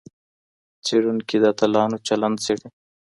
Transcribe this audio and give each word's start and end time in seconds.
څېړونکي 0.85 1.37
د 1.39 1.43
اتلانو 1.53 1.97
چلند 2.07 2.37
څېړي. 2.45 2.67